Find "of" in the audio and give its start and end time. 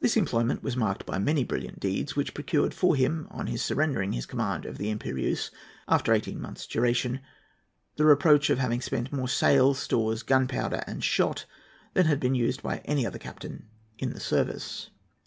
4.64-4.78, 8.48-8.56